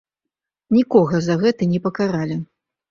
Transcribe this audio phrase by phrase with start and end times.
[0.77, 2.45] Нікога за гэта не пакаралі.